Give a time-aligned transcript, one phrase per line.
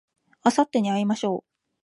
[0.41, 1.45] あさってに会いましょう